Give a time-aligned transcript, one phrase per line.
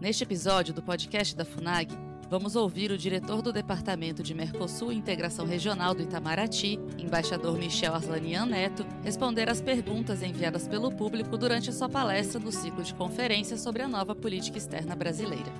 [0.00, 1.94] Neste episódio do podcast da FUNAG,
[2.30, 7.94] vamos ouvir o diretor do Departamento de Mercosul e Integração Regional do Itamaraty, embaixador Michel
[7.94, 13.60] Arslanian Neto, responder às perguntas enviadas pelo público durante sua palestra no ciclo de conferências
[13.60, 15.52] sobre a nova política externa brasileira.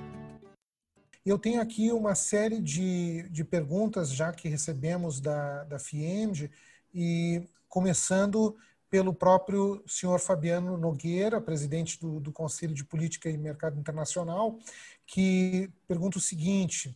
[1.23, 6.51] Eu tenho aqui uma série de, de perguntas já que recebemos da, da FIEND,
[6.95, 8.57] e começando
[8.91, 14.59] pelo próprio senhor Fabiano Nogueira, presidente do, do, Conselho de Política e Mercado Internacional,
[15.07, 16.95] que pergunta o seguinte: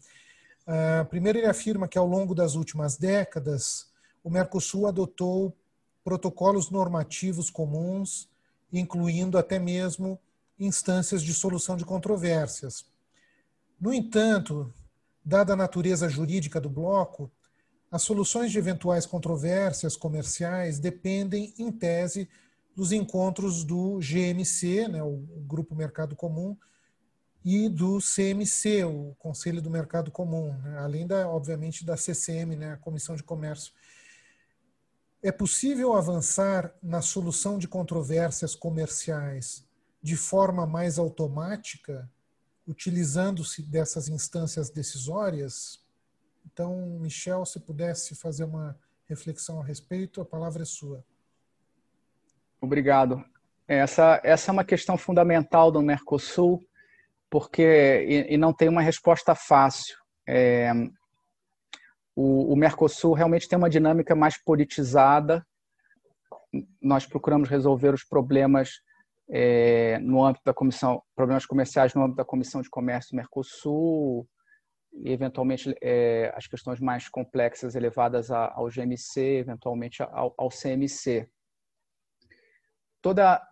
[0.67, 3.93] uh, primeiro, ele afirma que ao longo das últimas décadas,
[4.25, 5.57] o Mercosul adotou
[6.03, 8.29] protocolos normativos comuns,
[8.73, 10.19] incluindo até mesmo
[10.59, 12.85] instâncias de solução de controvérsias.
[13.81, 14.73] No entanto,
[15.25, 17.31] dada a natureza jurídica do bloco,
[17.95, 22.29] as soluções de eventuais controvérsias comerciais dependem, em tese,
[22.75, 26.57] dos encontros do GMC, né, o Grupo Mercado Comum,
[27.45, 32.73] e do CMC, o Conselho do Mercado Comum, né, além, da, obviamente, da CCM, né,
[32.73, 33.73] a Comissão de Comércio.
[35.23, 39.65] É possível avançar na solução de controvérsias comerciais
[40.03, 42.11] de forma mais automática,
[42.67, 45.84] utilizando-se dessas instâncias decisórias?
[46.45, 51.05] Então, Michel, se pudesse fazer uma reflexão a respeito, a palavra é sua.
[52.61, 53.25] Obrigado.
[53.67, 56.63] Essa, essa é uma questão fundamental do Mercosul,
[57.31, 57.63] porque
[58.07, 59.97] e, e não tem uma resposta fácil.
[60.27, 60.73] É,
[62.15, 65.45] o, o Mercosul realmente tem uma dinâmica mais politizada.
[66.81, 68.81] Nós procuramos resolver os problemas
[69.29, 74.29] é, no âmbito da comissão, problemas comerciais no âmbito da Comissão de Comércio do Mercosul,
[75.05, 81.29] e eventualmente é, as questões mais complexas elevadas ao GMC, eventualmente ao, ao CMC.
[83.03, 83.47] Toda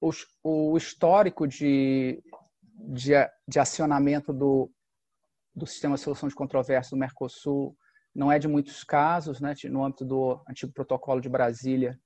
[0.00, 2.22] o, histórico de,
[2.62, 3.12] de,
[3.46, 4.72] de, acionamento do,
[5.54, 7.76] do sistema de solução de controvérsia do Mercosul
[8.14, 9.54] não é de muitos casos, né?
[9.64, 12.00] no âmbito do antigo protocolo de Brasília,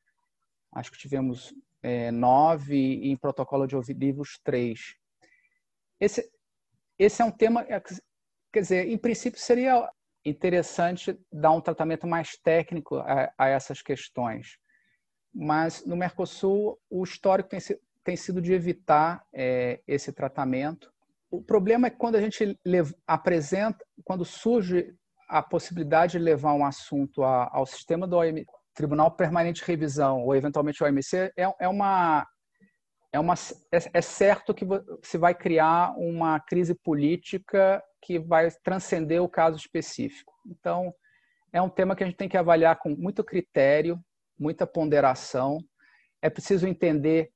[0.72, 4.96] acho que tivemos é, nove e em protocolo de Ouvidivos três.
[6.00, 6.28] Esse,
[6.98, 7.64] esse é um tema
[8.52, 9.88] Quer dizer, em princípio seria
[10.24, 14.58] interessante dar um tratamento mais técnico a, a essas questões,
[15.32, 17.60] mas no Mercosul o histórico tem,
[18.04, 20.92] tem sido de evitar é, esse tratamento.
[21.30, 22.58] O problema é que quando a gente
[23.06, 24.94] apresenta, quando surge
[25.28, 28.44] a possibilidade de levar um assunto a, ao sistema do OM,
[28.74, 32.26] Tribunal Permanente de Revisão ou eventualmente OMC, é, é uma
[33.12, 33.34] é, uma,
[33.72, 34.64] é, é certo que
[35.02, 40.32] se vai criar uma crise política que vai transcender o caso específico.
[40.46, 40.94] Então,
[41.52, 43.98] é um tema que a gente tem que avaliar com muito critério,
[44.38, 45.58] muita ponderação.
[46.22, 47.30] É preciso entender,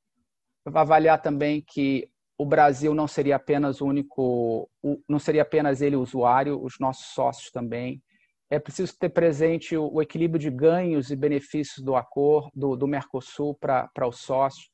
[0.64, 2.08] avaliar também que
[2.38, 4.68] o Brasil não seria apenas o único,
[5.08, 8.02] não seria apenas ele o usuário, os nossos sócios também.
[8.50, 13.54] É preciso ter presente o, equilíbrio de ganhos e benefícios do acordo do, do Mercosul
[13.54, 14.70] para os sócios,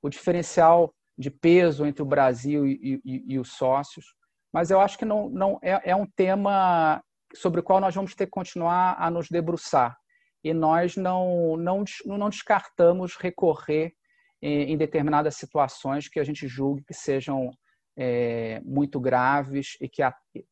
[0.00, 4.04] o diferencial de peso entre o Brasil e, e, e os sócios
[4.52, 7.02] mas eu acho que não, não é, é um tema
[7.34, 9.96] sobre o qual nós vamos ter que continuar a nos debruçar.
[10.44, 13.92] E nós não, não, não descartamos recorrer
[14.42, 17.50] em, em determinadas situações que a gente julgue que sejam
[17.96, 20.02] é, muito graves e que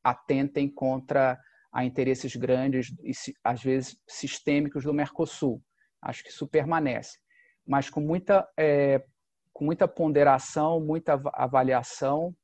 [0.03, 1.38] atentem contra
[1.72, 3.12] a interesses grandes e,
[3.44, 5.62] às vezes, sistêmicos do Mercosul.
[6.03, 7.19] Acho que isso permanece.
[7.67, 9.05] Mas com muita, é,
[9.53, 12.34] com muita ponderação, muita avaliação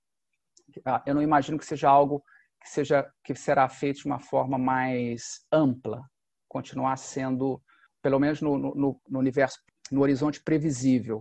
[1.06, 2.22] eu não imagino que seja algo
[2.60, 6.02] que seja que será feito de uma forma mais ampla,
[6.48, 7.62] continuar sendo,
[8.02, 9.58] pelo menos no, no, no universo,
[9.90, 11.20] no horizonte previsível.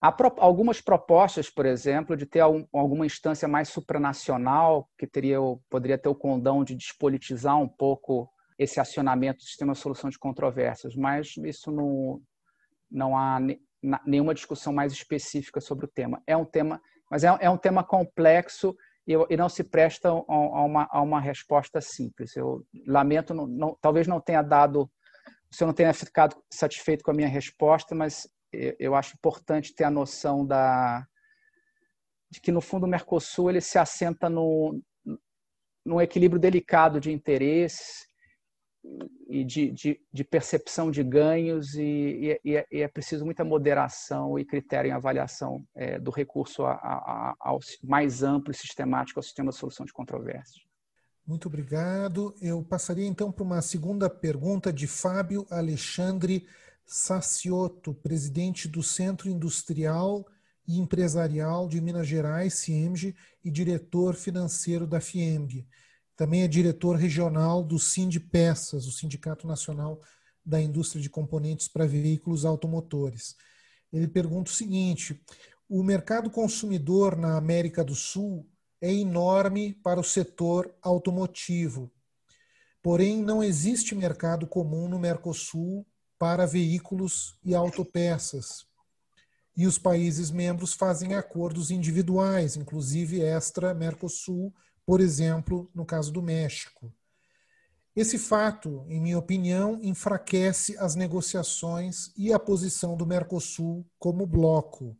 [0.00, 5.38] Há pro, algumas propostas, por exemplo, de ter algum, alguma instância mais supranacional que teria,
[5.70, 10.18] poderia ter o condão de despolitizar um pouco esse acionamento do sistema de solução de
[10.18, 12.22] controvérsias, mas isso não,
[12.90, 13.38] não há
[14.06, 16.22] nenhuma discussão mais específica sobre o tema.
[16.26, 16.80] É um tema
[17.10, 18.76] mas é, é um tema complexo
[19.06, 22.36] e, e, não se presta a uma, a uma resposta simples.
[22.36, 24.90] Eu lamento, não, não, talvez não tenha dado,
[25.50, 29.90] você não tenha ficado satisfeito com a minha resposta, mas eu acho importante ter a
[29.90, 31.06] noção da,
[32.30, 34.80] de que, no fundo, o Mercosul ele se assenta no,
[35.84, 38.06] num equilíbrio delicado de interesses
[39.28, 44.44] e de, de, de, percepção de ganhos e, e, e, é preciso muita moderação e
[44.44, 49.50] critério em avaliação é, do recurso a, a, ao mais amplo e sistemático ao sistema
[49.50, 50.64] de solução de controvérsias.
[51.26, 52.34] Muito obrigado.
[52.40, 56.46] Eu passaria então para uma segunda pergunta de Fábio Alexandre
[56.86, 60.24] Saciotto, presidente do Centro Industrial
[60.68, 65.66] e Empresarial de Minas Gerais, CIEMG, e diretor financeiro da FIEMG.
[66.16, 70.00] Também é diretor regional do Sind Peças, o Sindicato Nacional
[70.44, 73.36] da Indústria de Componentes para Veículos Automotores.
[73.92, 75.20] Ele pergunta o seguinte:
[75.68, 78.48] o mercado consumidor na América do Sul
[78.80, 81.90] é enorme para o setor automotivo.
[82.82, 85.84] Porém, não existe mercado comum no Mercosul
[86.18, 88.64] para veículos e autopeças.
[89.56, 94.54] E os países membros fazem acordos individuais, inclusive extra-Mercosul,
[94.86, 96.92] por exemplo, no caso do México.
[97.94, 104.96] Esse fato, em minha opinião, enfraquece as negociações e a posição do Mercosul como bloco.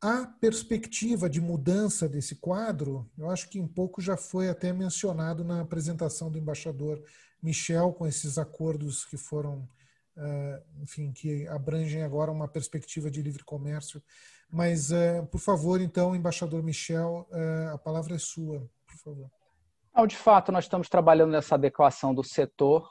[0.00, 5.44] A perspectiva de mudança desse quadro, eu acho que em pouco já foi até mencionado
[5.44, 7.02] na apresentação do embaixador
[7.42, 9.68] Michel, com esses acordos que foram
[10.16, 14.02] uh, enfim, que abrangem agora uma perspectiva de livre comércio.
[14.50, 18.68] Mas, uh, por favor, então, embaixador Michel, uh, a palavra é sua,
[19.02, 20.06] por favor.
[20.06, 22.86] De fato, nós estamos trabalhando nessa adequação do setor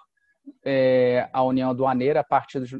[0.63, 2.71] é, à União Aduaneira a partir dos,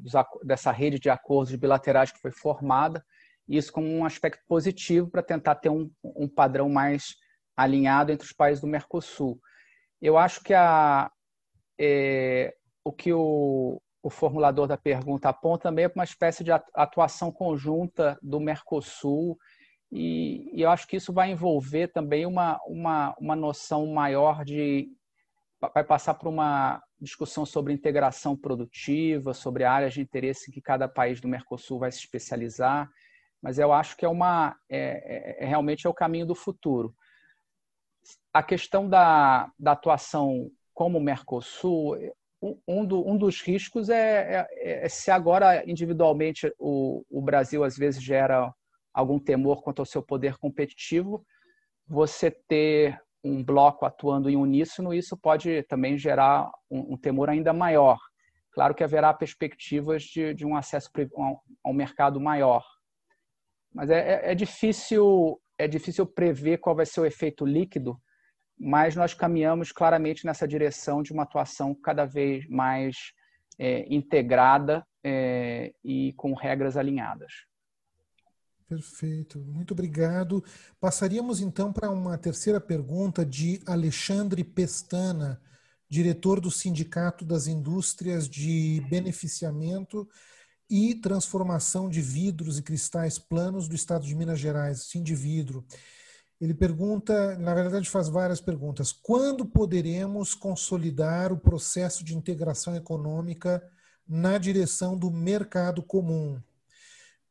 [0.44, 3.06] dessa rede de acordos bilaterais que foi formada,
[3.48, 7.16] isso como um aspecto positivo para tentar ter um, um padrão mais
[7.56, 9.39] alinhado entre os países do Mercosul.
[10.01, 11.12] Eu acho que a,
[11.80, 17.31] é, o que o, o formulador da pergunta aponta também para uma espécie de atuação
[17.31, 19.38] conjunta do Mercosul
[19.95, 24.89] e, e, eu acho que isso vai envolver também uma, uma, uma noção maior de.
[25.74, 31.21] vai passar por uma discussão sobre integração produtiva, sobre áreas de interesse que cada país
[31.21, 32.89] do Mercosul vai se especializar,
[33.42, 36.94] mas eu acho que é, uma, é, é, é realmente é o caminho do futuro.
[38.33, 41.97] A questão da, da atuação como Mercosul,
[42.68, 47.77] um, do, um dos riscos é, é, é, se agora individualmente o, o Brasil às
[47.77, 48.53] vezes gera
[48.95, 51.25] algum temor quanto ao seu poder competitivo,
[51.88, 57.51] você ter um bloco atuando em uníssono, isso pode também gerar um, um temor ainda
[57.51, 58.00] maior.
[58.51, 60.89] Claro que haverá perspectivas de, de um acesso
[61.63, 62.63] a um mercado maior,
[63.74, 67.97] mas é, é, é, difícil é difícil prever qual vai ser o efeito líquido
[68.57, 72.95] mas nós caminhamos claramente nessa direção de uma atuação cada vez mais
[73.59, 77.31] é, integrada é, e com regras alinhadas.
[78.67, 80.44] Perfeito, muito obrigado.
[80.79, 85.39] Passaríamos então para uma terceira pergunta de Alexandre Pestana,
[85.88, 90.07] diretor do Sindicato das Indústrias de Beneficiamento
[90.69, 95.61] e Transformação de Vidros e Cristais Planos do Estado de Minas Gerais, Sindividro.
[95.61, 95.95] Vidro.
[96.39, 98.91] Ele pergunta, na verdade, faz várias perguntas.
[98.91, 103.63] Quando poderemos consolidar o processo de integração econômica
[104.07, 106.41] na direção do mercado comum?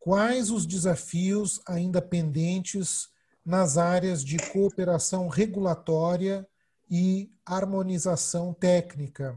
[0.04, 3.08] Quais os desafios ainda pendentes
[3.42, 6.46] nas áreas de cooperação regulatória
[6.90, 9.34] e harmonização técnica?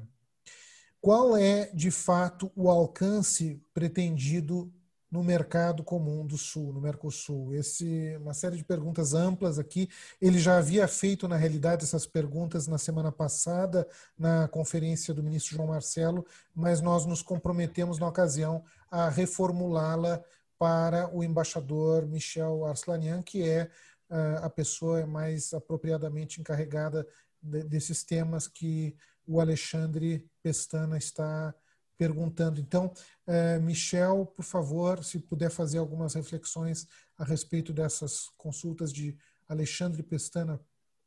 [0.99, 4.69] Qual é, de fato, o alcance pretendido
[5.09, 7.53] no mercado comum do Sul, no Mercosul?
[7.53, 9.87] Esse, uma série de perguntas amplas aqui.
[10.21, 13.87] Ele já havia feito, na realidade, essas perguntas na semana passada,
[14.19, 20.21] na conferência do ministro João Marcelo, mas nós nos comprometemos na ocasião a reformulá-la
[20.57, 23.69] para o embaixador Michel Arslanian, que é
[24.09, 27.07] uh, a pessoa mais apropriadamente encarregada
[27.41, 28.95] de, desses temas que
[29.25, 31.53] o Alexandre Pestana está
[31.97, 32.61] perguntando.
[32.61, 32.93] Então,
[33.25, 36.87] eh, Michel, por favor, se puder fazer algumas reflexões
[37.17, 39.17] a respeito dessas consultas de
[39.49, 40.61] Alexandre Pestana.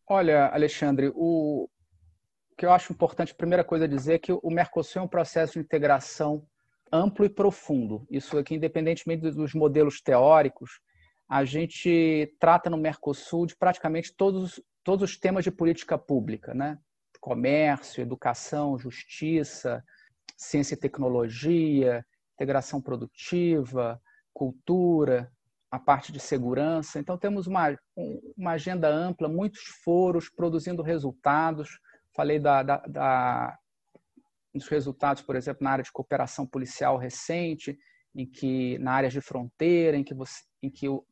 [0.06, 1.68] Olha, Alexandre, o
[2.58, 5.08] que eu acho importante, a primeira coisa a dizer é que o Mercosul é um
[5.08, 6.46] processo de integração
[6.92, 8.06] amplo e profundo.
[8.10, 10.80] Isso aqui, independentemente dos modelos teóricos,
[11.28, 16.78] a gente trata no Mercosul de praticamente todos, todos os temas de política pública, né?
[17.20, 19.84] Comércio, educação, justiça,
[20.36, 22.04] ciência e tecnologia,
[22.34, 24.00] integração produtiva,
[24.32, 25.30] cultura,
[25.70, 26.98] a parte de segurança.
[26.98, 27.78] Então, temos uma,
[28.36, 31.78] uma agenda ampla, muitos foros produzindo resultados.
[32.12, 33.58] Falei da, da, da,
[34.54, 37.78] dos resultados, por exemplo, na área de cooperação policial recente,
[38.14, 41.04] em que na área de fronteira, em que, você, em que o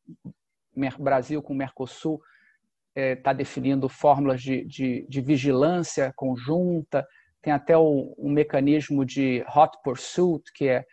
[0.98, 2.20] Brasil com o Mercosul
[2.94, 7.06] está é, definindo fórmulas de, de, de vigilância conjunta,
[7.40, 10.84] tem até um, um mecanismo de hot pursuit, que é,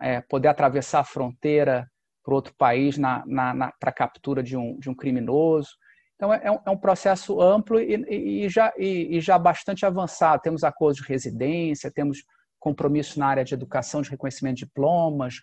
[0.00, 1.90] é poder atravessar a fronteira
[2.22, 5.70] para outro país na, na, na para captura de um, de um criminoso.
[6.18, 9.86] Então, é, é um, é um processo amplo e, e já, e, e, já bastante
[9.86, 10.42] avançado.
[10.42, 12.24] Temos acordos de residência, temos
[12.58, 15.36] compromissos na área de educação, de reconhecimento de diplomas,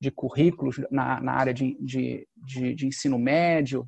[0.00, 3.86] de currículos na, na área de, de, de, de, ensino médio.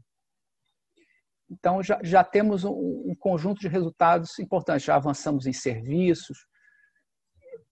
[1.50, 4.84] Então, já, já temos um, um, conjunto de resultados importantes.
[4.84, 6.46] Já avançamos em serviços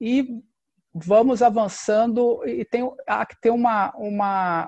[0.01, 0.43] e
[0.95, 2.43] vamos avançando.
[2.49, 4.65] E tem, há que ter uma, uma.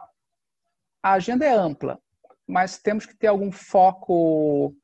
[1.02, 1.98] A agenda é ampla,
[2.46, 4.74] mas temos que ter algum foco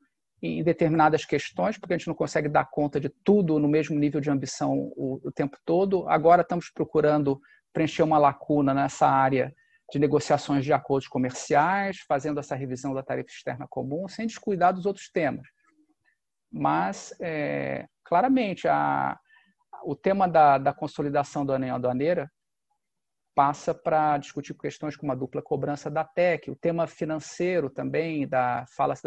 [0.41, 4.19] em determinadas questões, porque a gente não consegue dar conta de tudo no mesmo nível
[4.19, 6.09] de ambição o, o tempo todo.
[6.09, 7.39] Agora estamos procurando
[7.71, 9.53] preencher uma lacuna nessa área
[9.91, 14.85] de negociações de acordos comerciais, fazendo essa revisão da tarifa externa comum, sem descuidar dos
[14.85, 15.47] outros temas.
[16.51, 19.19] Mas, é, claramente, a,
[19.83, 22.31] o tema da, da consolidação do anel aduaneira
[23.33, 28.65] passa para discutir questões como a dupla cobrança da TEC, o tema financeiro também, da
[28.67, 29.03] fala-se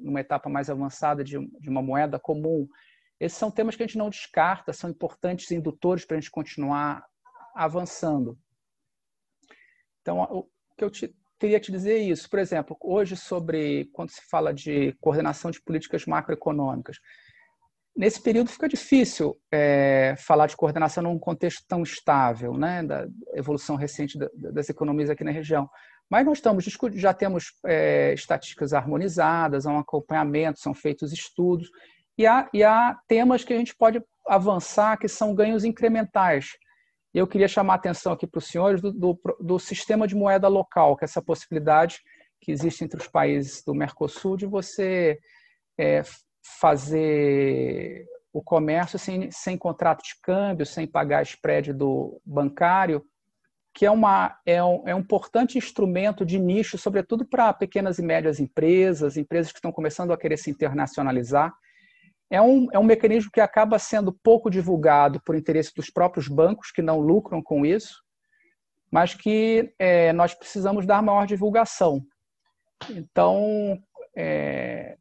[0.00, 2.68] numa etapa mais avançada de, de uma moeda comum.
[3.20, 7.04] Esses são temas que a gente não descarta, são importantes indutores para a gente continuar
[7.54, 8.38] avançando.
[10.02, 12.28] Então, o que eu te, queria te dizer é isso.
[12.28, 16.98] Por exemplo, hoje sobre quando se fala de coordenação de políticas macroeconômicas,
[17.98, 23.74] nesse período fica difícil é, falar de coordenação num contexto tão estável, né, da evolução
[23.76, 25.68] recente das economias aqui na região.
[26.08, 26.64] Mas nós estamos
[26.94, 31.68] já temos é, estatísticas harmonizadas, há um acompanhamento, são feitos estudos
[32.16, 36.52] e há, e há temas que a gente pode avançar que são ganhos incrementais
[37.14, 40.46] eu queria chamar a atenção aqui para os senhores do, do, do, sistema de moeda
[40.46, 42.00] local, que é essa possibilidade
[42.40, 45.18] que existe entre os países do Mercosul de você
[45.76, 46.02] é,
[46.60, 53.04] fazer o comércio sem, sem contrato de câmbio, sem pagar spread do bancário,
[53.74, 58.02] que é, uma, é, um, é um importante instrumento de nicho, sobretudo para pequenas e
[58.02, 61.52] médias empresas, empresas que estão começando a querer se internacionalizar
[62.30, 66.70] é um, é um mecanismo que acaba sendo pouco divulgado por interesse dos próprios bancos,
[66.70, 68.02] que não lucram com isso,
[68.90, 72.02] mas que é, nós precisamos dar maior divulgação.
[72.90, 73.78] Então,
[74.14, 74.96] é,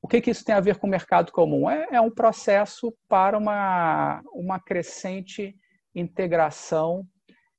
[0.00, 1.68] o que, que, isso tem a ver com o mercado comum?
[1.68, 5.56] É, é um processo para uma, uma crescente
[5.94, 7.06] integração.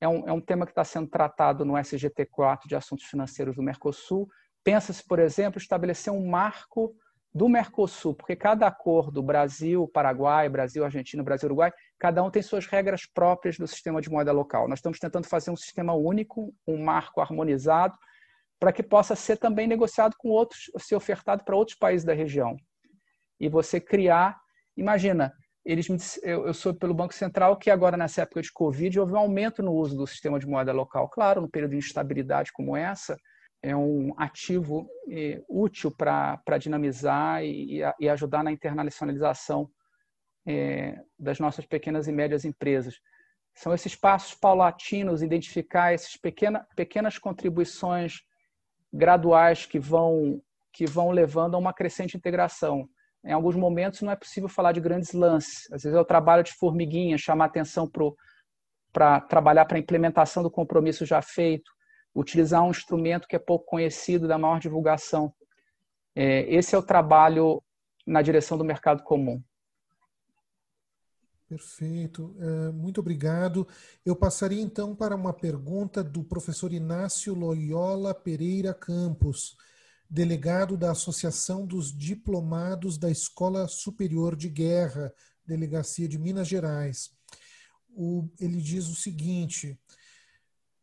[0.00, 3.62] É um, é um tema que está sendo tratado no SGT4 de Assuntos Financeiros do
[3.62, 4.28] Mercosul.
[4.64, 6.94] Pensa-se, por exemplo, estabelecer um marco
[7.32, 12.66] do Mercosul, porque cada acordo, Brasil, Paraguai, Brasil, Argentina, Brasil, Uruguai, cada um tem suas
[12.66, 14.68] regras próprias do sistema de moeda local.
[14.68, 17.96] Nós estamos tentando fazer um sistema único, um marco harmonizado,
[18.60, 22.56] para que possa ser também negociado com outros, ser ofertado para outros países da região.
[23.40, 24.38] E você criar,
[24.76, 25.32] imagina,
[25.64, 29.18] eles me, eu, eu pelo Banco Central que agora nessa época de Covid houve um
[29.18, 31.08] aumento no uso do sistema de moeda local.
[31.08, 33.16] Claro, no período de instabilidade como essa,
[33.62, 39.70] é um ativo é, útil para dinamizar e, e, ajudar na internacionalização
[40.46, 43.00] é, das nossas pequenas e médias empresas.
[43.54, 48.20] São esses passos paulatinos, identificar essas pequena, pequenas contribuições
[48.92, 50.40] graduais que vão,
[50.72, 52.88] que vão levando a uma crescente integração.
[53.24, 55.70] Em alguns momentos não é possível falar de grandes lances.
[55.72, 57.90] Às vezes é o trabalho de formiguinha, chamar atenção
[58.92, 61.70] para trabalhar para a implementação do compromisso já feito,
[62.14, 65.32] utilizar um instrumento que é pouco conhecido, da maior divulgação.
[66.16, 67.62] É, esse é o trabalho
[68.06, 69.42] na direção do mercado comum.
[71.50, 73.66] Perfeito, é, muito obrigado.
[74.06, 79.56] Eu passaria então para uma pergunta do professor Inácio Loyola Pereira Campos,
[80.08, 85.12] delegado da Associação dos Diplomados da Escola Superior de Guerra,
[85.44, 87.10] Delegacia de Minas Gerais.
[87.96, 89.76] O, ele diz o seguinte: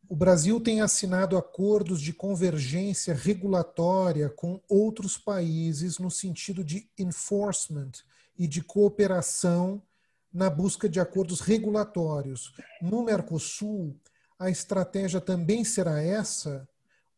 [0.06, 7.92] o Brasil tem assinado acordos de convergência regulatória com outros países no sentido de enforcement
[8.38, 9.82] e de cooperação
[10.32, 12.52] na busca de acordos regulatórios.
[12.80, 13.96] No Mercosul,
[14.38, 16.68] a estratégia também será essa?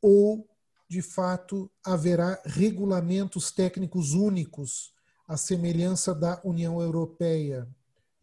[0.00, 0.49] Ou,
[0.88, 4.95] de fato, haverá regulamentos técnicos únicos,
[5.29, 7.69] à semelhança da União Europeia?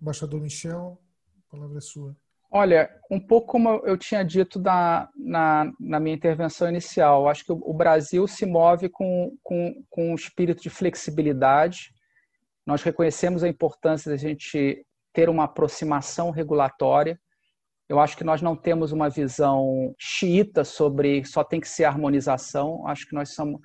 [0.01, 0.99] Embaixador Michel,
[1.47, 2.15] a palavra é sua.
[2.49, 7.51] Olha, um pouco como eu tinha dito na, na, na minha intervenção inicial, acho que
[7.51, 11.93] o, Brasil se move com, com, com um espírito de flexibilidade.
[12.67, 17.19] Nós reconhecemos a importância da gente ter uma aproximação regulatória.
[17.89, 22.85] Eu acho que nós não temos uma visão xiita sobre só tem que ser harmonização.
[22.85, 23.61] Acho que nós somos,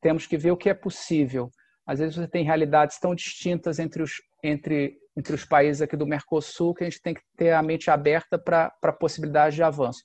[0.00, 1.50] temos que ver o que é possível.
[1.84, 4.12] Às vezes você tem realidades tão distintas entre os,
[4.42, 7.90] entre entre os países aqui do Mercosul, que a gente tem que ter a mente
[7.90, 10.02] aberta para a possibilidade de avanço.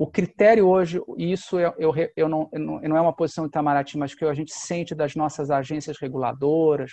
[0.00, 3.50] O critério hoje, e isso eu, eu, eu, não, eu não é uma posição de
[3.50, 6.92] Itamaraty, mas que a gente sente das nossas agências reguladoras,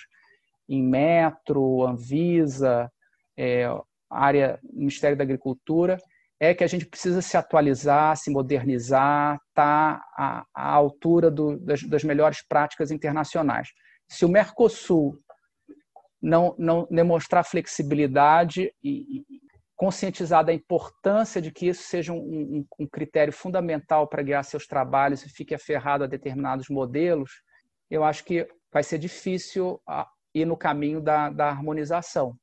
[0.68, 2.92] em Metro, Anvisa,
[3.38, 3.66] é,
[4.10, 5.98] área Ministério da Agricultura,
[6.38, 11.84] é que a gente precisa se atualizar, se modernizar, estar tá à, altura do, das,
[11.84, 13.70] das, melhores práticas internacionais.
[14.10, 15.18] Se o Mercosul
[16.22, 19.24] não, não demonstrar flexibilidade e
[19.78, 24.66] conscientizar da importância de que isso seja um, um, um critério fundamental para guiar seus
[24.66, 27.32] trabalhos e fique aferrado a determinados modelos,
[27.90, 29.80] eu acho que vai ser difícil
[30.34, 32.36] ir no caminho da, da harmonização.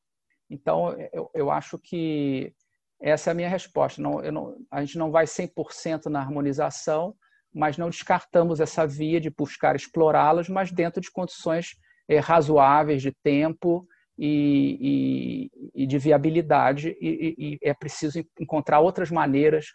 [0.49, 2.55] Então, eu, eu acho que
[3.03, 4.01] essa é a minha resposta.
[4.01, 7.17] Não, não, a gente não vai 100% na harmonização,
[7.53, 11.77] mas não descartamos essa via de buscar explorá-las, mas dentro de condições
[12.09, 13.87] é, razoáveis de tempo
[14.19, 16.97] e, e, e de viabilidade.
[17.01, 19.67] E, e, é preciso encontrar outras maneiras,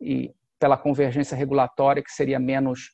[0.00, 2.90] e pela convergência regulatória, que seria menos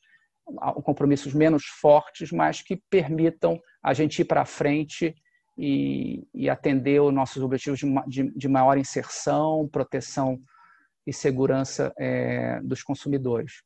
[0.83, 5.15] compromissos menos fortes, mas que permitam a gente ir para frente
[5.57, 10.39] e, e atender os nossos objetivos de, de, de, maior inserção, proteção
[11.05, 13.61] e segurança é, dos consumidores.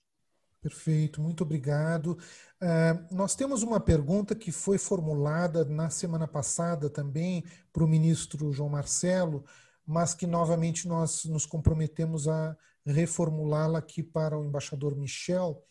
[0.61, 2.17] Perfeito, muito obrigado.
[2.63, 7.43] Uh, nós temos uma pergunta que foi formulada na semana passada também
[7.73, 9.43] para o ministro João Marcelo,
[9.85, 12.55] mas que novamente nós nos comprometemos a
[12.85, 15.61] reformulá-la aqui para o embaixador Michel,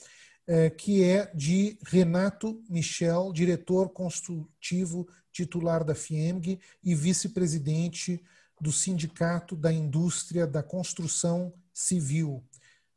[0.46, 8.22] uh, que é de Renato Michel, diretor consultivo titular da FIEMG e vice-presidente
[8.60, 12.44] do Sindicato da Indústria da Construção Civil,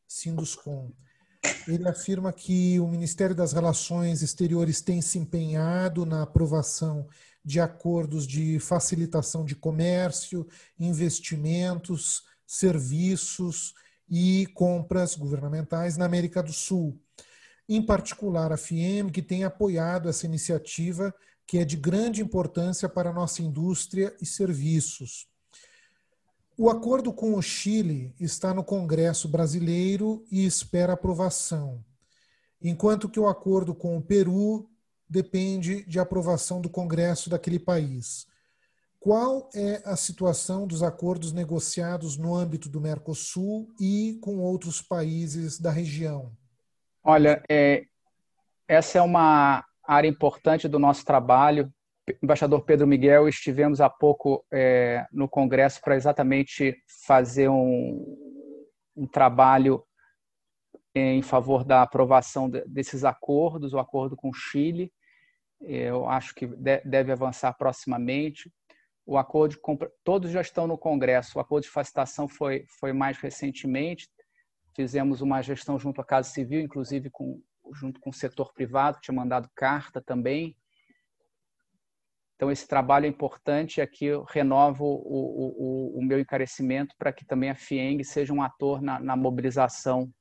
[0.05, 0.91] Sinduscom.
[1.67, 7.07] Ele afirma que o Ministério das Relações Exteriores tem se empenhado na aprovação
[7.43, 10.47] de acordos de facilitação de comércio,
[10.79, 13.73] investimentos, serviços
[14.09, 16.99] e compras governamentais na América do Sul.
[17.67, 21.13] Em particular, a FIEM, que tem apoiado essa iniciativa
[21.47, 25.27] que é de grande importância para a nossa indústria e serviços.
[26.57, 31.83] O acordo com o Chile está no Congresso brasileiro e espera aprovação,
[32.61, 34.69] enquanto que o acordo com o Peru
[35.09, 38.25] depende de aprovação do Congresso daquele país.
[38.99, 45.59] Qual é a situação dos acordos negociados no âmbito do Mercosul e com outros países
[45.59, 46.31] da região?
[47.03, 47.83] Olha, é,
[48.67, 51.71] essa é uma área importante do nosso trabalho.
[52.21, 58.17] Embaixador Pedro Miguel, estivemos há pouco é, no Congresso para exatamente fazer um,
[58.95, 59.83] um trabalho
[60.93, 64.93] em favor da aprovação desses acordos, o acordo com o Chile.
[65.59, 68.51] Eu acho que deve avançar proximamente.
[69.05, 69.59] O acordo de
[70.03, 71.37] todos já estão no Congresso.
[71.37, 74.07] O acordo de facilitação foi, foi mais recentemente.
[74.75, 77.41] Fizemos uma gestão junto à Casa Civil, inclusive com
[77.73, 80.55] junto com o setor privado, tinha mandado carta também.
[82.35, 83.81] Então, esse trabalho é importante.
[83.81, 88.41] Aqui eu renovo o, o, o meu encarecimento para que também a FIENG seja um
[88.41, 90.11] ator na, na mobilização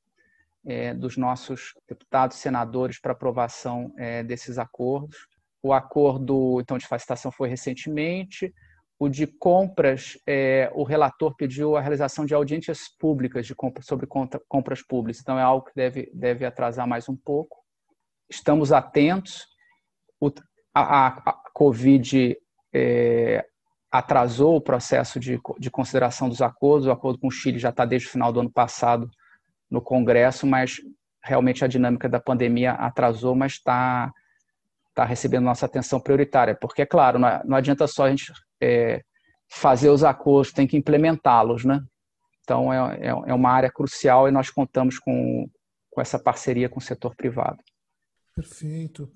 [0.66, 5.26] é, dos nossos deputados, senadores para aprovação é, desses acordos.
[5.62, 8.54] O acordo então de facilitação foi recentemente.
[8.98, 14.06] O de compras, é, o relator pediu a realização de audiências públicas de compra, sobre
[14.48, 17.58] compras públicas, então é algo que deve, deve atrasar mais um pouco.
[18.30, 19.44] Estamos atentos.
[20.20, 20.30] O,
[20.74, 22.36] a, a, Covid
[22.72, 23.46] é,
[23.90, 26.88] atrasou o processo de, de consideração dos acordos.
[26.88, 29.08] O acordo com o Chile já está desde o final do ano passado
[29.70, 30.80] no Congresso, mas
[31.22, 34.12] realmente a dinâmica da pandemia atrasou, mas está
[34.94, 36.56] tá recebendo nossa atenção prioritária.
[36.60, 39.02] Porque, é claro, não, adianta só a gente é,
[39.48, 41.80] fazer os acordos, tem que implementá-los, né?
[42.42, 45.48] Então, é, é, é uma área crucial e nós contamos com,
[45.90, 47.58] com essa parceria com o setor privado.
[48.34, 49.10] Perfeito.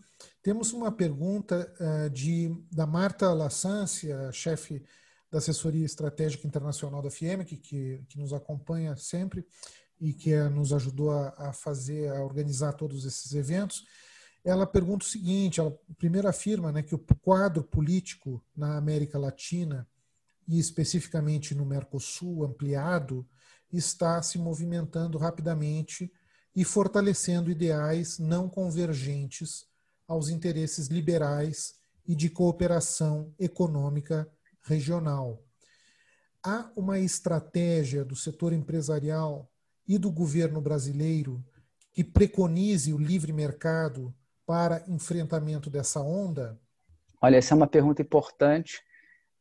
[0.49, 4.83] Temos uma pergunta uh, de, da Marta Lassância, chefe
[5.31, 9.47] da Assessoria Estratégica Internacional da FIEMEC, que, que nos acompanha sempre
[10.01, 13.85] e que uh, nos ajudou a, a, fazer, a organizar todos esses eventos.
[14.43, 19.87] Ela pergunta o seguinte: ela primeiro afirma né, que o quadro político na América Latina,
[20.49, 23.29] e especificamente no Mercosul ampliado,
[23.71, 26.11] está se movimentando rapidamente
[26.57, 29.68] e fortalecendo ideais não convergentes
[30.09, 31.75] aos interesses liberais
[32.07, 34.27] e de cooperação econômica
[34.63, 35.45] regional.
[36.43, 39.51] Há uma estratégia do setor empresarial
[39.87, 41.45] e do governo brasileiro
[41.93, 44.15] que preconize o livre mercado
[44.47, 46.59] para enfrentamento dessa onda?
[47.21, 48.81] Olha, essa é uma pergunta importante.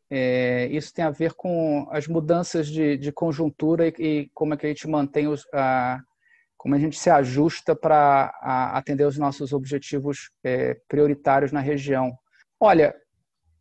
[0.09, 4.57] É, isso tem a ver com as mudanças de, de conjuntura e, e, como é
[4.57, 6.01] que a gente mantém os, a,
[6.57, 8.33] como a gente se ajusta para
[8.73, 12.17] atender os nossos objetivos é, prioritários na região.
[12.59, 12.95] Olha,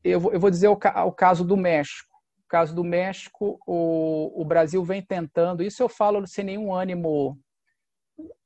[0.02, 2.16] eu, eu vou dizer o, o, caso do México.
[2.48, 7.38] caso do México, o, o Brasil vem tentando, isso eu falo sem nenhum ânimo,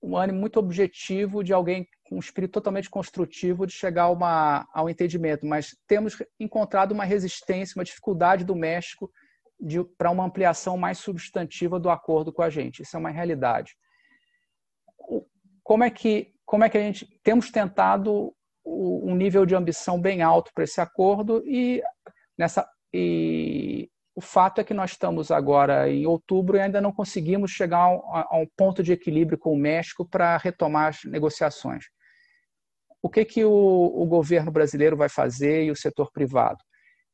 [0.03, 4.67] um ânimo muito objetivo de alguém com um espírito totalmente construtivo de chegar a, uma,
[4.75, 9.09] a um entendimento, mas temos encontrado uma resistência, uma dificuldade do México
[9.97, 12.83] para uma ampliação mais substantiva do acordo com a gente.
[12.83, 13.77] Isso é uma realidade.
[15.71, 18.35] Como é que, como é que a gente temos tentado
[18.67, 21.81] um nível de ambição bem alto para esse acordo e
[22.37, 27.53] nessa e o fato é que nós estamos agora em outubro e ainda não conseguimos
[27.53, 31.85] chegar a um ponto de equilíbrio com o México para retomar as negociações.
[33.01, 36.59] O que, que o, o governo brasileiro vai fazer e o setor privado?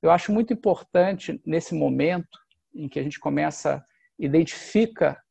[0.00, 2.38] Eu acho muito importante, nesse momento
[2.74, 3.84] em que a gente começa,
[4.18, 5.22] identifica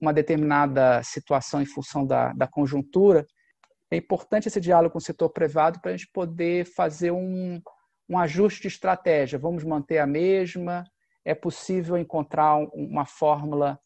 [0.00, 3.26] uma determinada situação em função da, da conjuntura,
[3.90, 7.60] é importante esse diálogo com o setor privado para a gente poder fazer um,
[8.08, 9.38] um ajuste de estratégia.
[9.38, 10.84] Vamos manter a mesma?
[11.24, 13.78] É possível encontrar uma fórmula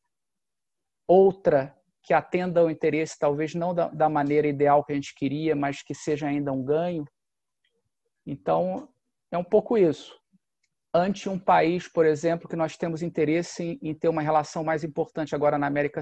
[1.06, 5.54] outra que atenda ao interesse, talvez não da, da maneira ideal que a gente queria,
[5.54, 7.04] mas que seja ainda um ganho?
[8.26, 8.88] Então,
[9.30, 10.19] é um pouco isso.
[10.92, 14.82] Ante um país, por exemplo, que nós temos interesse em, em ter uma relação mais
[14.82, 16.00] importante agora na América,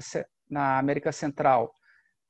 [0.49, 1.71] na América Central.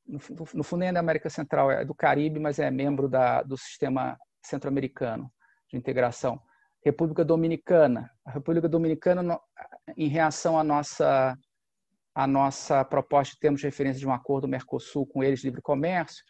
[0.06, 0.20] No,
[0.54, 4.18] no fundo, é da América Central, é do Caribe, mas é membro da, do sistema
[4.44, 5.32] centro-americano
[5.70, 6.42] de integração.
[6.84, 8.10] República Dominicana.
[8.26, 9.40] A República Dominicana,
[9.96, 11.38] em reação à nossa,
[12.14, 16.24] à nossa proposta de termos referência de um acordo Mercosul com eles de livre comércio,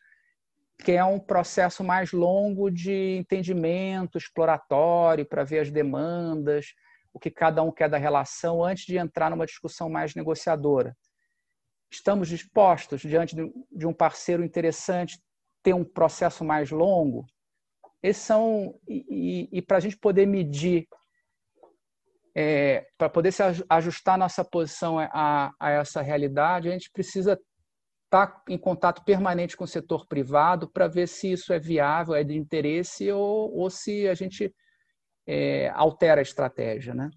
[0.80, 6.68] que é um processo mais longo de entendimento exploratório para ver as demandas,
[7.14, 10.96] o que cada um quer da relação, antes de entrar numa discussão mais negociadora.
[11.92, 13.36] Estamos dispostos, diante
[13.72, 15.20] de um parceiro interessante,
[15.62, 17.26] ter um processo mais longo?
[18.02, 20.88] Esses são e, e, e para a gente poder medir,
[22.34, 27.38] é, para poder se ajustar nossa posição a, a essa realidade, a gente precisa
[28.10, 32.24] tá em contato permanente com o setor privado para ver se isso é viável, é
[32.24, 34.54] de interesse ou, ou se a gente
[35.28, 37.10] é, altera a estratégia, né?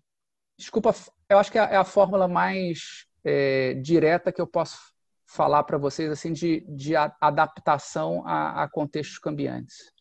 [0.59, 0.95] Desculpa,
[1.29, 4.93] eu acho que é a é fórmula mais é, direta que eu posso
[5.27, 9.93] falar para vocês assim de, de adaptação a, a contextos cambiantes.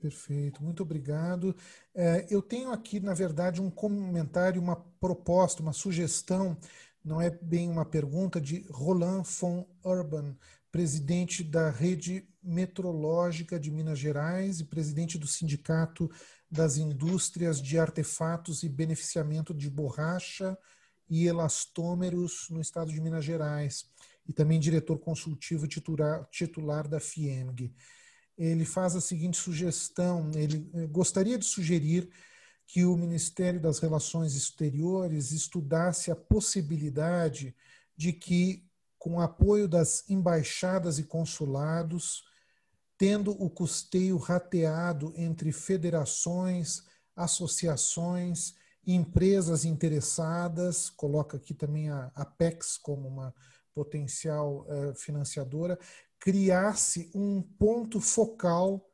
[0.00, 1.56] Perfeito, muito obrigado.
[1.94, 6.58] É, eu tenho aqui, na verdade, um comentário, uma proposta, uma sugestão,
[7.04, 10.36] não é bem uma pergunta, de Roland von Urban,
[10.72, 16.10] presidente da Rede Metrológica de Minas Gerais e presidente do Sindicato
[16.50, 20.56] das Indústrias de Artefatos e Beneficiamento de Borracha
[21.08, 23.84] e Elastômeros no estado de Minas Gerais,
[24.26, 27.74] e também diretor consultivo titular, da FIEMG
[28.36, 32.08] ele faz a seguinte sugestão: ele eh, gostaria de sugerir
[32.66, 37.54] que o Ministério das Relações Exteriores estudasse a possibilidade
[37.96, 38.66] de que,
[38.98, 42.24] com apoio das embaixadas e consulados,
[42.96, 46.82] tendo o custeio rateado entre federações,
[47.14, 48.54] associações,
[48.86, 53.34] empresas interessadas, coloca aqui também a Apex como uma
[53.74, 55.78] potencial uh, financiadora,
[56.18, 58.88] criasse um ponto focal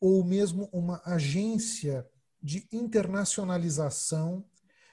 [0.00, 2.06] ou mesmo uma agência
[2.44, 4.44] de internacionalização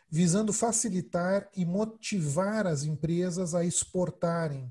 [0.09, 4.69] visando facilitar e motivar as empresas a exportarem,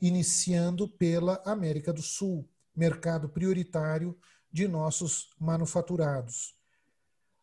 [0.00, 4.18] iniciando pela América do Sul, mercado prioritário
[4.50, 6.56] de nossos manufaturados.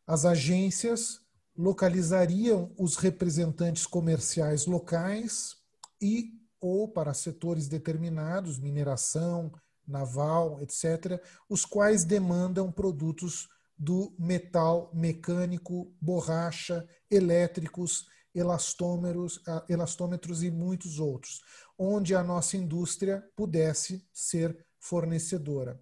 [0.06, 1.22] As agências
[1.56, 5.56] localizariam os representantes comerciais locais
[6.02, 9.54] e ou para setores determinados, mineração,
[9.88, 13.48] naval, etc., os quais demandam produtos
[13.78, 21.42] do metal mecânico, borracha, elétricos, elastômeros, ah, elastômetros e muitos outros,
[21.78, 25.80] onde a nossa indústria pudesse ser fornecedora.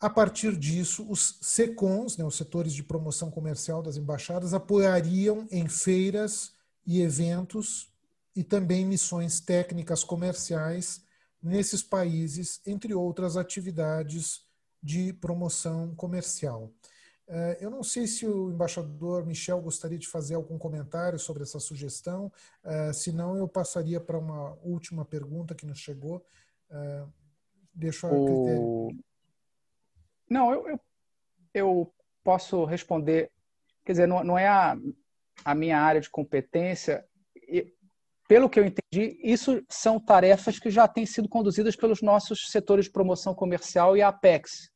[0.00, 5.68] A partir disso, os SECONs, né, os setores de promoção comercial das embaixadas, apoiariam em
[5.68, 6.52] feiras
[6.86, 7.92] e eventos
[8.34, 11.02] e também missões técnicas comerciais
[11.42, 14.47] nesses países, entre outras atividades
[14.82, 16.72] de promoção comercial.
[17.28, 21.60] Eh, eu não sei se o embaixador Michel gostaria de fazer algum comentário sobre essa
[21.60, 22.32] sugestão,
[22.64, 26.24] eh, senão eu passaria para uma última pergunta que nos chegou.
[26.70, 27.06] Eh,
[27.74, 28.88] deixo a critério.
[30.28, 30.80] Não, eu, eu,
[31.52, 33.30] eu, posso responder.
[33.84, 34.76] Quer dizer, não, não é a,
[35.44, 37.06] a minha área de competência
[38.28, 42.84] pelo que eu entendi, isso são tarefas que já têm sido conduzidas pelos nossos setores
[42.84, 44.70] de promoção comercial e Apex.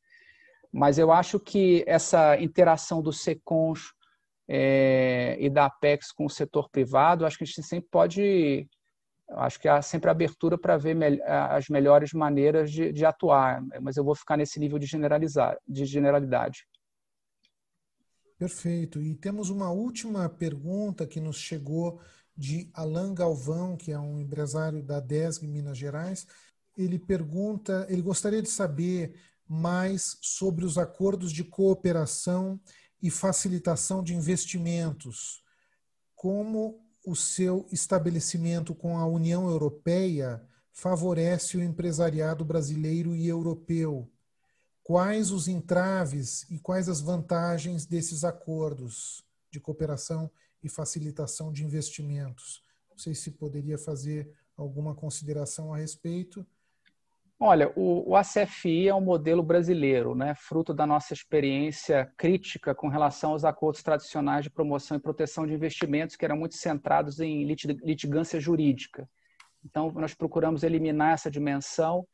[0.71, 3.93] Mas eu acho que essa interação dos SECONs
[4.47, 8.67] é, e da Apex com o setor privado, acho que a gente sempre pode,
[9.29, 13.97] acho que há sempre abertura para ver me, as melhores maneiras de, de, atuar, mas
[13.97, 16.65] eu vou ficar nesse nível de, generalizar, de generalidade.
[18.35, 18.99] Perfeito.
[18.99, 22.01] E temos uma última pergunta que nos chegou
[22.35, 26.25] de Alain Galvão, que é um empresário da DESG Minas Gerais.
[26.77, 29.15] Ele pergunta, ele gostaria de saber
[29.47, 32.59] mais sobre os acordos de cooperação
[33.01, 35.43] e facilitação de investimentos.
[36.15, 40.41] Como o seu estabelecimento com a União Europeia
[40.71, 44.09] favorece o empresariado brasileiro e europeu?
[44.81, 50.31] Quais os entraves e quais as vantagens desses acordos de cooperação
[50.63, 52.63] e facilitação de investimentos?
[52.89, 56.45] Não sei se poderia fazer alguma consideração a respeito.
[57.39, 62.87] Olha, o, o ACFI é um modelo brasileiro, né, fruto da nossa experiência crítica com
[62.87, 67.43] relação aos acordos tradicionais de promoção e proteção de investimentos, que eram muito centrados em
[67.43, 69.09] litigância jurídica.
[69.65, 72.07] Então, nós procuramos eliminar essa dimensão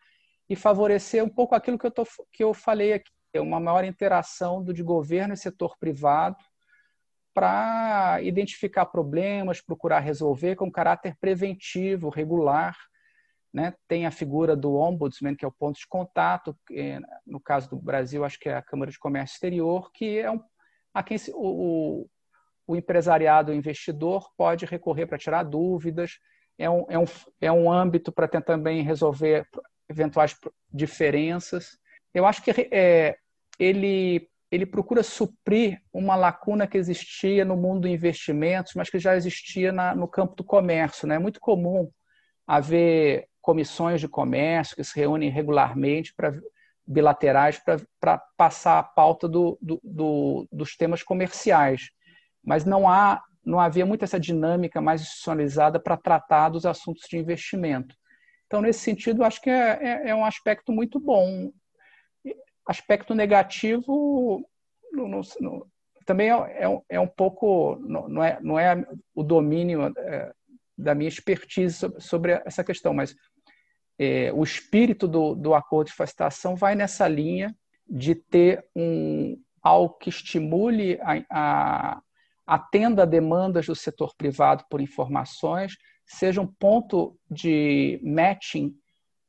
[0.49, 4.63] e favorecer um pouco aquilo que eu, tô, que eu falei aqui, uma maior interação
[4.63, 6.38] do de governo e setor privado
[7.39, 12.75] para identificar problemas, procurar resolver com caráter preventivo, regular,
[13.54, 13.73] né?
[13.88, 16.54] Tem a figura do ombudsman, que é o ponto de contato,
[17.25, 20.41] no caso do Brasil, acho que é a Câmara de Comércio Exterior, que é um,
[20.93, 22.06] a quem se, o,
[22.67, 26.19] o empresariado, o investidor pode recorrer para tirar dúvidas,
[26.58, 27.06] é um, é um,
[27.39, 29.47] é um âmbito para tentar também resolver
[29.88, 30.38] eventuais
[30.69, 31.80] diferenças.
[32.13, 33.17] Eu acho que é,
[33.58, 39.15] ele, ele procura suprir uma lacuna que existia no mundo dos investimentos, mas que já
[39.15, 41.07] existia na, no campo do comércio.
[41.07, 41.15] Né?
[41.15, 41.89] É muito comum
[42.47, 46.33] haver comissões de comércio que se reúnem regularmente para
[46.85, 47.62] bilaterais
[47.99, 51.91] para passar a pauta do, do, do, dos temas comerciais,
[52.43, 57.17] mas não há não havia muito essa dinâmica mais institucionalizada para tratar dos assuntos de
[57.17, 57.95] investimento.
[58.45, 61.51] Então, nesse sentido, acho que é, é, é um aspecto muito bom.
[62.69, 64.47] Aspecto negativo
[64.91, 65.67] no, no, no,
[66.05, 70.32] também é, é, é, um pouco não, é, não é o domínio é,
[70.77, 73.15] da minha expertise sobre, sobre essa questão, mas
[73.97, 77.55] é, o espírito do, do acordo de facilitação vai nessa linha
[77.89, 82.01] de ter um algo que estimule a, a
[82.45, 85.73] atenda a demandas do setor privado por informações,
[86.05, 88.75] seja um ponto de matching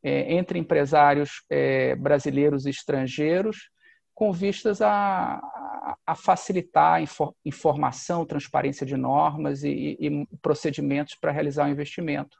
[0.02, 3.70] é, entre empresários é, brasileiros e estrangeiros,
[4.14, 5.40] com vistas a,
[6.06, 7.02] a facilitar
[7.44, 12.36] informação, transparência de normas e, e procedimentos para realizar o investimento.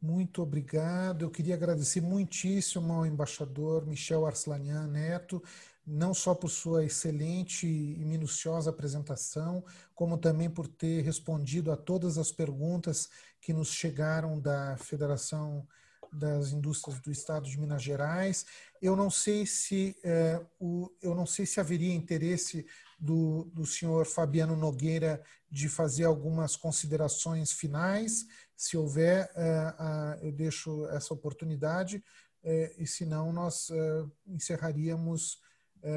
[0.00, 1.22] Muito obrigado.
[1.22, 5.42] Eu queria agradecer muitíssimo ao embaixador Michel Arslanian Neto,
[5.86, 12.18] não só por sua excelente e minuciosa apresentação, como também por ter respondido a todas
[12.18, 13.08] as perguntas
[13.40, 15.66] que nos chegaram da Federação
[16.14, 18.46] das Indústrias do Estado de Minas Gerais.
[18.80, 22.66] Eu não sei se eh, o, eu não sei se haveria interesse
[22.98, 28.26] do, do senhor Fabiano Nogueira de fazer algumas considerações finais.
[28.56, 32.02] Se houver, é, eu deixo essa oportunidade,
[32.42, 35.42] é, e se não, nós é, encerraríamos.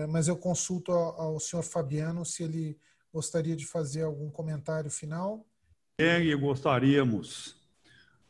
[0.10, 2.77] Mas eu consulto ao senhor Fabiano se ele
[3.13, 5.45] gostaria de fazer algum comentário final.
[5.97, 7.57] E gostaríamos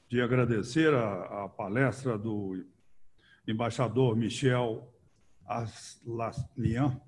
[0.10, 2.64] de agradecer a, a palestra do
[3.48, 4.94] embaixador Michel
[5.46, 7.00] Aslanian,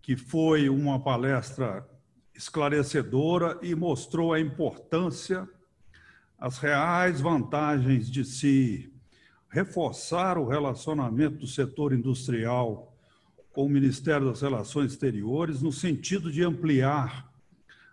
[0.00, 1.88] que foi uma palestra
[2.34, 5.48] esclarecedora e mostrou a importância
[6.38, 8.92] as reais vantagens de se
[9.48, 12.94] reforçar o relacionamento do setor industrial
[13.52, 17.32] com o Ministério das Relações Exteriores, no sentido de ampliar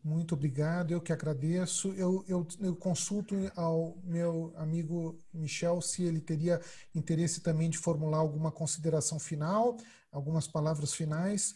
[0.04, 1.88] Muito obrigado, eu que agradeço.
[1.94, 6.62] Eu, eu, eu, consulto ao meu amigo Michel se ele teria
[6.94, 9.78] interesse também de formular alguma consideração final,
[10.12, 11.56] algumas palavras finais.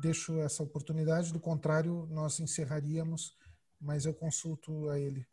[0.00, 3.36] deixo essa oportunidade, do contrário, nós encerraríamos,
[3.80, 5.26] mas eu consulto a ele.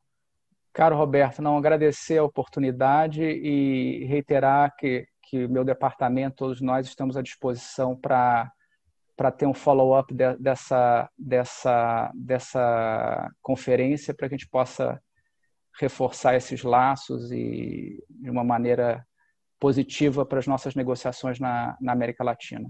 [0.74, 7.16] Caro Roberto, não agradecer a oportunidade e reiterar que, que meu departamento, todos nós estamos
[7.16, 8.52] à disposição para
[9.16, 15.00] para ter um follow-up de, dessa, dessa, dessa conferência, para que a gente possa
[15.80, 19.06] reforçar esses laços e de uma maneira
[19.60, 22.70] positiva para as nossas negociações na, na América Latina.